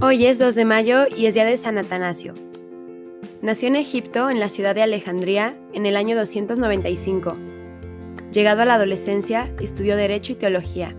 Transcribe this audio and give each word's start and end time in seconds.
Hoy 0.00 0.26
es 0.26 0.38
2 0.38 0.54
de 0.54 0.64
mayo 0.64 1.06
y 1.16 1.26
es 1.26 1.34
día 1.34 1.44
de 1.44 1.56
San 1.56 1.76
Atanasio. 1.76 2.32
Nació 3.42 3.66
en 3.66 3.74
Egipto, 3.74 4.30
en 4.30 4.38
la 4.38 4.48
ciudad 4.48 4.76
de 4.76 4.82
Alejandría, 4.82 5.58
en 5.72 5.86
el 5.86 5.96
año 5.96 6.16
295. 6.16 7.36
Llegado 8.30 8.62
a 8.62 8.64
la 8.64 8.74
adolescencia, 8.74 9.52
estudió 9.60 9.96
Derecho 9.96 10.34
y 10.34 10.36
Teología. 10.36 10.94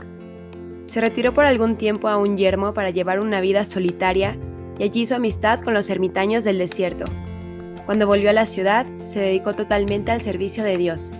Se 0.85 0.99
retiró 0.99 1.33
por 1.33 1.45
algún 1.45 1.77
tiempo 1.77 2.09
a 2.09 2.17
un 2.17 2.35
yermo 2.35 2.73
para 2.73 2.89
llevar 2.89 3.21
una 3.21 3.39
vida 3.39 3.63
solitaria 3.63 4.35
y 4.77 4.83
allí 4.83 5.03
hizo 5.03 5.15
amistad 5.15 5.61
con 5.61 5.73
los 5.73 5.89
ermitaños 5.89 6.43
del 6.43 6.57
desierto. 6.57 7.05
Cuando 7.85 8.05
volvió 8.05 8.31
a 8.31 8.33
la 8.33 8.45
ciudad, 8.45 8.85
se 9.05 9.21
dedicó 9.21 9.53
totalmente 9.53 10.11
al 10.11 10.19
servicio 10.19 10.65
de 10.65 10.75
Dios. 10.75 11.13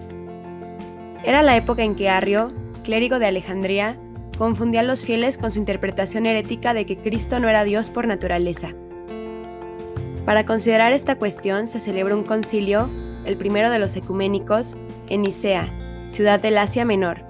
Era 1.23 1.43
la 1.43 1.55
época 1.55 1.83
en 1.83 1.95
que 1.95 2.09
Arrio, 2.09 2.51
clérigo 2.83 3.19
de 3.19 3.27
Alejandría, 3.27 3.97
confundía 4.39 4.79
a 4.79 4.83
los 4.83 5.03
fieles 5.03 5.37
con 5.37 5.51
su 5.51 5.59
interpretación 5.59 6.25
herética 6.25 6.73
de 6.73 6.85
que 6.85 6.97
Cristo 6.97 7.41
no 7.41 7.49
era 7.49 7.65
Dios 7.65 7.89
por 7.89 8.07
naturaleza. 8.07 8.69
Para 10.25 10.45
considerar 10.45 10.93
esta 10.93 11.17
cuestión 11.17 11.67
se 11.67 11.81
celebró 11.81 12.17
un 12.17 12.23
concilio, 12.23 12.89
el 13.25 13.37
primero 13.37 13.69
de 13.69 13.79
los 13.79 13.97
ecuménicos, 13.97 14.77
en 15.09 15.23
Nicea, 15.23 15.67
ciudad 16.07 16.39
del 16.39 16.57
Asia 16.57 16.85
Menor. 16.85 17.25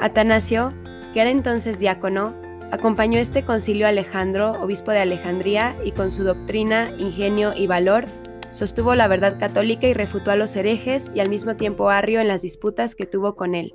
Atanasio, 0.00 0.74
que 1.14 1.22
era 1.22 1.30
entonces 1.30 1.78
diácono, 1.78 2.34
acompañó 2.72 3.18
este 3.18 3.42
concilio 3.42 3.86
a 3.86 3.88
Alejandro, 3.88 4.52
obispo 4.60 4.90
de 4.90 4.98
Alejandría, 4.98 5.76
y 5.82 5.92
con 5.92 6.12
su 6.12 6.24
doctrina, 6.24 6.90
ingenio 6.98 7.54
y 7.56 7.66
valor, 7.68 8.06
sostuvo 8.50 8.94
la 8.94 9.08
verdad 9.08 9.38
católica 9.38 9.86
y 9.86 9.94
refutó 9.94 10.30
a 10.30 10.36
los 10.36 10.54
herejes 10.56 11.10
y 11.14 11.20
al 11.20 11.30
mismo 11.30 11.56
tiempo 11.56 11.88
Arrio 11.88 12.20
en 12.20 12.28
las 12.28 12.42
disputas 12.42 12.94
que 12.94 13.06
tuvo 13.06 13.34
con 13.34 13.54
él. 13.54 13.74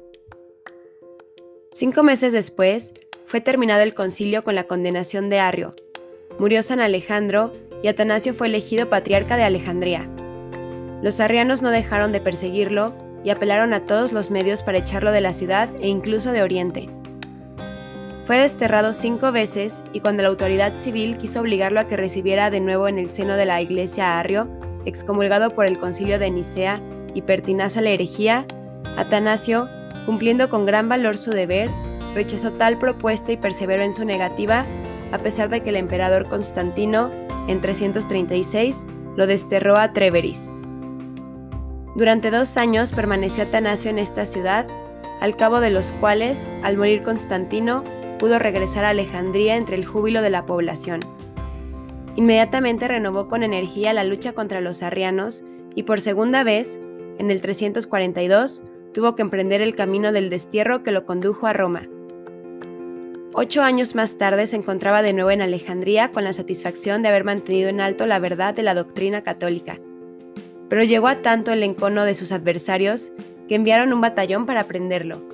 Cinco 1.73 2.03
meses 2.03 2.31
después, 2.31 2.93
fue 3.25 3.41
terminado 3.41 3.81
el 3.81 3.95
concilio 3.95 4.43
con 4.43 4.53
la 4.53 4.65
condenación 4.65 5.31
de 5.31 5.39
Arrio. 5.39 5.73
Murió 6.37 6.61
San 6.61 6.79
Alejandro 6.79 7.51
y 7.81 7.87
Atanasio 7.87 8.35
fue 8.35 8.45
elegido 8.45 8.89
patriarca 8.89 9.37
de 9.37 9.43
Alejandría. 9.43 10.07
Los 11.01 11.19
arrianos 11.19 11.63
no 11.63 11.71
dejaron 11.71 12.11
de 12.11 12.21
perseguirlo 12.21 12.93
y 13.23 13.31
apelaron 13.31 13.73
a 13.73 13.87
todos 13.87 14.11
los 14.11 14.29
medios 14.29 14.61
para 14.61 14.77
echarlo 14.77 15.11
de 15.11 15.21
la 15.21 15.33
ciudad 15.33 15.67
e 15.81 15.87
incluso 15.87 16.31
de 16.31 16.43
Oriente. 16.43 16.89
Fue 18.25 18.37
desterrado 18.37 18.93
cinco 18.93 19.31
veces 19.31 19.83
y 19.93 19.99
cuando 19.99 20.21
la 20.21 20.29
autoridad 20.29 20.77
civil 20.77 21.17
quiso 21.17 21.41
obligarlo 21.41 21.79
a 21.79 21.87
que 21.87 21.97
recibiera 21.97 22.51
de 22.51 22.59
nuevo 22.59 22.87
en 22.87 22.99
el 22.99 23.09
seno 23.09 23.35
de 23.35 23.47
la 23.47 23.59
iglesia 23.61 24.09
a 24.11 24.19
Arrio, 24.19 24.47
excomulgado 24.85 25.49
por 25.49 25.65
el 25.65 25.79
concilio 25.79 26.19
de 26.19 26.29
Nicea 26.29 26.83
y 27.15 27.23
pertinaz 27.23 27.77
a 27.77 27.81
la 27.81 27.89
herejía, 27.89 28.45
Atanasio 28.95 29.67
Cumpliendo 30.05 30.49
con 30.49 30.65
gran 30.65 30.89
valor 30.89 31.17
su 31.17 31.31
deber, 31.31 31.69
rechazó 32.13 32.51
tal 32.53 32.77
propuesta 32.77 33.31
y 33.31 33.37
perseveró 33.37 33.83
en 33.83 33.93
su 33.93 34.05
negativa, 34.05 34.65
a 35.11 35.17
pesar 35.19 35.49
de 35.49 35.61
que 35.61 35.69
el 35.69 35.75
emperador 35.75 36.27
Constantino, 36.27 37.11
en 37.47 37.61
336, 37.61 38.85
lo 39.15 39.27
desterró 39.27 39.77
a 39.77 39.93
Treveris. 39.93 40.49
Durante 41.95 42.31
dos 42.31 42.57
años 42.57 42.91
permaneció 42.91 43.43
Atanasio 43.43 43.91
en 43.91 43.99
esta 43.99 44.25
ciudad, 44.25 44.67
al 45.21 45.35
cabo 45.35 45.59
de 45.59 45.69
los 45.69 45.91
cuales, 45.93 46.49
al 46.63 46.75
morir 46.75 47.03
Constantino, 47.03 47.83
pudo 48.19 48.39
regresar 48.39 48.83
a 48.83 48.89
Alejandría 48.89 49.55
entre 49.55 49.75
el 49.75 49.85
júbilo 49.85 50.21
de 50.21 50.29
la 50.29 50.45
población. 50.45 51.01
Inmediatamente 52.15 52.87
renovó 52.87 53.27
con 53.27 53.43
energía 53.43 53.93
la 53.93 54.03
lucha 54.03 54.33
contra 54.33 54.61
los 54.61 54.83
arrianos 54.83 55.43
y 55.75 55.83
por 55.83 56.01
segunda 56.01 56.43
vez, 56.43 56.79
en 57.19 57.31
el 57.31 57.41
342, 57.41 58.63
tuvo 58.93 59.15
que 59.15 59.23
emprender 59.23 59.61
el 59.61 59.75
camino 59.75 60.11
del 60.11 60.29
destierro 60.29 60.83
que 60.83 60.91
lo 60.91 61.05
condujo 61.05 61.47
a 61.47 61.53
Roma. 61.53 61.81
Ocho 63.33 63.63
años 63.63 63.95
más 63.95 64.17
tarde 64.19 64.45
se 64.45 64.55
encontraba 64.55 65.01
de 65.01 65.11
nuevo 65.11 65.31
en 65.31 65.41
Alejandría 65.41 66.11
con 66.11 66.23
la 66.23 66.33
satisfacción 66.33 67.01
de 67.01 67.09
haber 67.09 67.23
mantenido 67.23 67.69
en 67.69 67.81
alto 67.81 68.05
la 68.05 68.19
verdad 68.19 68.53
de 68.53 68.61
la 68.61 68.75
doctrina 68.75 69.23
católica. 69.23 69.79
Pero 70.69 70.83
llegó 70.83 71.07
a 71.07 71.15
tanto 71.15 71.51
el 71.51 71.63
encono 71.63 72.05
de 72.05 72.13
sus 72.13 72.31
adversarios 72.31 73.11
que 73.47 73.55
enviaron 73.55 73.91
un 73.91 74.01
batallón 74.01 74.45
para 74.45 74.67
prenderlo. 74.67 75.27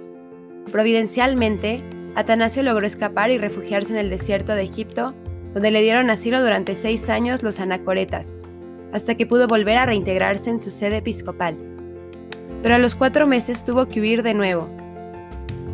Providencialmente, 0.72 1.84
Atanasio 2.16 2.64
logró 2.64 2.88
escapar 2.88 3.32
y 3.32 3.38
refugiarse 3.38 3.92
en 3.92 4.00
el 4.00 4.10
desierto 4.10 4.56
de 4.56 4.64
Egipto, 4.64 5.14
donde 5.54 5.72
le 5.72 5.82
dieron 5.82 6.10
asilo 6.10 6.42
durante 6.42 6.76
seis 6.76 7.10
años 7.10 7.44
los 7.44 7.60
anacoretas, 7.60 8.38
hasta 8.94 9.16
que 9.16 9.26
pudo 9.26 9.48
volver 9.48 9.78
a 9.78 9.86
reintegrarse 9.86 10.50
en 10.50 10.62
su 10.62 10.72
sede 10.72 10.98
episcopal 10.98 11.69
pero 12.62 12.76
a 12.76 12.80
los 12.80 12.96
cuatro 12.96 13.28
meses 13.28 13.64
tuvo 13.64 13.86
que 13.86 14.02
huir 14.02 14.24
de 14.24 14.34
nuevo. 14.34 14.70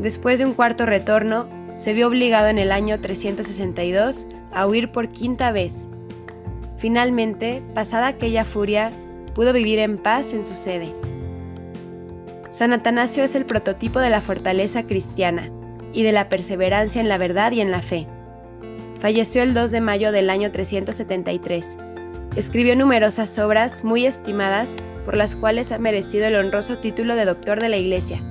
Después 0.02 0.40
de 0.40 0.46
un 0.46 0.54
cuarto 0.54 0.86
retorno, 0.86 1.48
se 1.76 1.94
vio 1.94 2.08
obligado 2.08 2.48
en 2.48 2.60
el 2.60 2.72
año 2.72 3.00
362 3.00 4.28
a 4.54 4.66
huir 4.68 4.92
por 4.92 5.10
quinta 5.10 5.52
vez. 5.52 5.88
Finalmente, 6.78 7.64
pasada 7.74 8.08
aquella 8.08 8.46
furia, 8.46 8.92
pudo 9.34 9.54
vivir 9.54 9.80
en 9.80 9.98
paz 9.98 10.34
en 10.34 10.46
su 10.46 10.56
sede. 10.56 10.94
San 12.52 12.72
Atanasio 12.72 13.24
es 13.24 13.36
el 13.36 13.46
prototipo 13.46 14.00
de 14.00 14.10
la 14.10 14.22
fortaleza 14.22 14.84
cristiana 14.84 15.50
y 15.92 16.04
de 16.04 16.14
la 16.14 16.30
perseverancia 16.30 17.02
en 17.02 17.10
la 17.10 17.18
verdad 17.18 17.52
y 17.52 17.62
en 17.62 17.72
la 17.72 17.82
fe. 17.82 18.08
Falleció 19.00 19.44
el 19.44 19.54
2 19.54 19.72
de 19.72 19.82
mayo 19.82 20.12
del 20.12 20.30
año 20.30 20.52
373. 20.52 21.78
Escribió 22.36 22.76
numerosas 22.76 23.38
obras 23.40 23.84
muy 23.84 24.06
estimadas 24.06 24.78
por 25.06 25.16
las 25.16 25.36
cuales 25.36 25.72
ha 25.72 25.78
merecido 25.78 26.26
el 26.26 26.36
honroso 26.36 26.80
título 26.80 27.16
de 27.16 27.26
doctor 27.26 27.62
de 27.62 27.70
la 27.70 27.78
Iglesia. 27.78 28.22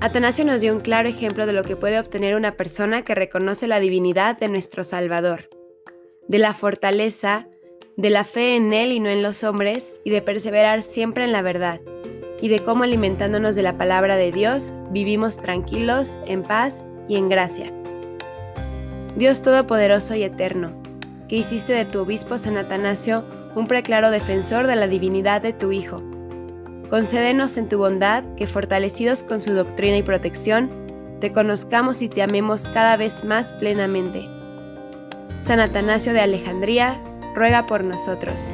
Atanasio 0.00 0.44
nos 0.44 0.60
dio 0.60 0.74
un 0.74 0.80
claro 0.80 1.08
ejemplo 1.08 1.46
de 1.46 1.52
lo 1.52 1.62
que 1.62 1.76
puede 1.76 2.00
obtener 2.00 2.34
una 2.34 2.52
persona 2.52 3.02
que 3.02 3.14
reconoce 3.14 3.68
la 3.68 3.78
divinidad 3.78 4.36
de 4.36 4.48
nuestro 4.48 4.82
Salvador, 4.82 5.48
de 6.26 6.38
la 6.40 6.54
fortaleza, 6.54 7.46
de 7.96 8.10
la 8.10 8.24
fe 8.24 8.56
en 8.56 8.72
Él 8.72 8.90
y 8.90 8.98
no 8.98 9.10
en 9.10 9.22
los 9.22 9.44
hombres, 9.44 9.92
y 10.02 10.10
de 10.10 10.22
perseverar 10.22 10.82
siempre 10.82 11.22
en 11.22 11.30
la 11.30 11.42
verdad, 11.42 11.80
y 12.40 12.48
de 12.48 12.60
cómo 12.60 12.82
alimentándonos 12.82 13.54
de 13.54 13.62
la 13.62 13.78
palabra 13.78 14.16
de 14.16 14.32
Dios 14.32 14.74
vivimos 14.90 15.38
tranquilos, 15.38 16.18
en 16.26 16.42
paz 16.42 16.84
y 17.06 17.16
en 17.16 17.28
gracia. 17.28 17.72
Dios 19.14 19.42
Todopoderoso 19.42 20.16
y 20.16 20.24
Eterno, 20.24 20.74
que 21.28 21.36
hiciste 21.36 21.74
de 21.74 21.84
tu 21.84 22.00
obispo 22.00 22.38
San 22.38 22.56
Atanasio 22.56 23.24
un 23.54 23.66
preclaro 23.66 24.10
defensor 24.10 24.66
de 24.66 24.76
la 24.76 24.86
divinidad 24.86 25.42
de 25.42 25.52
tu 25.52 25.72
Hijo. 25.72 26.02
Concédenos 26.88 27.56
en 27.56 27.68
tu 27.68 27.78
bondad 27.78 28.24
que, 28.36 28.46
fortalecidos 28.46 29.22
con 29.22 29.40
su 29.42 29.54
doctrina 29.54 29.96
y 29.96 30.02
protección, 30.02 30.70
te 31.20 31.32
conozcamos 31.32 32.02
y 32.02 32.08
te 32.08 32.22
amemos 32.22 32.68
cada 32.74 32.96
vez 32.96 33.24
más 33.24 33.52
plenamente. 33.54 34.28
San 35.40 35.60
Atanasio 35.60 36.12
de 36.12 36.20
Alejandría, 36.20 37.00
ruega 37.34 37.66
por 37.66 37.84
nosotros. 37.84 38.48